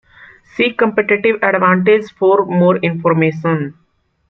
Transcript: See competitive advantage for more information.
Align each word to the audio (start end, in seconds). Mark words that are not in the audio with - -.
See 0.55 0.73
competitive 0.73 1.37
advantage 1.43 2.09
for 2.17 2.47
more 2.47 2.77
information. 2.77 3.75